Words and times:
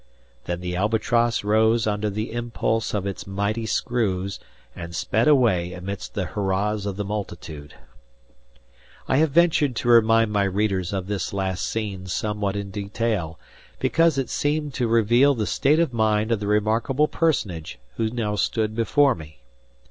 Then 0.45 0.61
the 0.61 0.75
"Albatross" 0.75 1.43
rose 1.43 1.85
under 1.85 2.09
the 2.09 2.31
impulse 2.31 2.95
of 2.95 3.05
its 3.05 3.27
mighty 3.27 3.67
screws, 3.67 4.39
and 4.75 4.95
sped 4.95 5.27
away 5.27 5.73
amidst 5.73 6.15
the 6.15 6.25
hurrahs 6.25 6.87
of 6.87 6.95
the 6.95 7.05
multitude. 7.05 7.75
I 9.07 9.17
have 9.17 9.29
ventured 9.29 9.75
to 9.75 9.89
remind 9.89 10.31
my 10.31 10.45
readers 10.45 10.91
of 10.91 11.05
this 11.05 11.33
last 11.33 11.67
scene 11.67 12.07
somewhat 12.07 12.55
in 12.55 12.71
detail, 12.71 13.37
because 13.77 14.17
it 14.17 14.31
seemed 14.31 14.73
to 14.73 14.87
reveal 14.87 15.35
the 15.35 15.45
state 15.45 15.79
of 15.79 15.93
mind 15.93 16.31
of 16.31 16.39
the 16.39 16.47
remarkable 16.47 17.07
personage 17.07 17.77
who 17.97 18.09
now 18.09 18.35
stood 18.35 18.75
before 18.75 19.13
me. 19.13 19.41